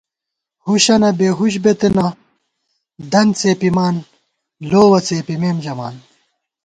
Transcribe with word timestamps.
ہُشّنہ 0.65 1.09
بےہُش 1.17 1.53
بِتَنہ، 1.63 2.07
دن 3.11 3.27
څېپِمان، 3.39 3.95
لووَہ 4.69 4.99
څِمپِمېم 5.05 5.57
ژَمان 5.65 5.95